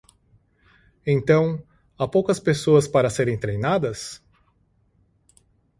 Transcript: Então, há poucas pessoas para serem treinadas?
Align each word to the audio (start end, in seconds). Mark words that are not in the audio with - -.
Então, 1.05 1.61
há 1.95 2.07
poucas 2.07 2.39
pessoas 2.39 2.87
para 2.87 3.07
serem 3.07 3.37
treinadas? 3.39 4.19